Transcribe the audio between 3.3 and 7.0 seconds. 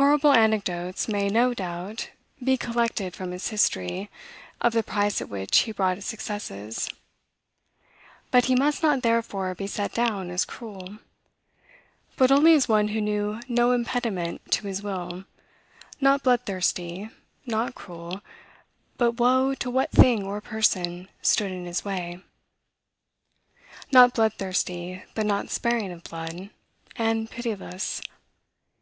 his history, of the price at which he bought his successes;